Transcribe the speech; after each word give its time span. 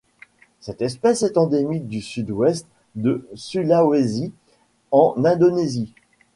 Cette 0.61 0.81
espèce 0.81 1.21
est 1.21 1.37
endémique 1.37 1.87
du 1.87 2.01
Sud-Ouest 2.01 2.65
du 2.95 3.23
Sulawesi 3.35 4.33
en 4.89 5.13
Indonésie. 5.23 5.93